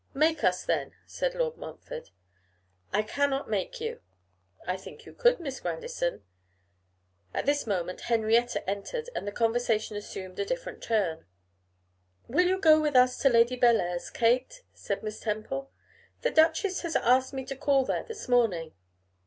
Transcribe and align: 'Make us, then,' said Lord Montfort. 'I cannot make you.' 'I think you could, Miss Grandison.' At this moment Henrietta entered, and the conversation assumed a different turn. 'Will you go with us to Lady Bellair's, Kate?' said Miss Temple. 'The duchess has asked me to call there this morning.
'Make 0.15 0.43
us, 0.43 0.65
then,' 0.65 0.95
said 1.05 1.35
Lord 1.35 1.57
Montfort. 1.57 2.09
'I 2.91 3.03
cannot 3.03 3.51
make 3.51 3.79
you.' 3.79 4.01
'I 4.65 4.77
think 4.77 5.05
you 5.05 5.13
could, 5.13 5.39
Miss 5.39 5.59
Grandison.' 5.59 6.23
At 7.35 7.45
this 7.45 7.67
moment 7.67 8.01
Henrietta 8.09 8.67
entered, 8.67 9.11
and 9.13 9.27
the 9.27 9.31
conversation 9.31 9.95
assumed 9.95 10.39
a 10.39 10.45
different 10.45 10.81
turn. 10.81 11.27
'Will 12.27 12.47
you 12.47 12.57
go 12.59 12.81
with 12.81 12.95
us 12.95 13.19
to 13.19 13.29
Lady 13.29 13.55
Bellair's, 13.55 14.09
Kate?' 14.09 14.63
said 14.73 15.03
Miss 15.03 15.19
Temple. 15.19 15.69
'The 16.23 16.31
duchess 16.31 16.81
has 16.81 16.95
asked 16.95 17.31
me 17.31 17.45
to 17.45 17.55
call 17.55 17.85
there 17.85 18.03
this 18.03 18.27
morning. 18.27 18.73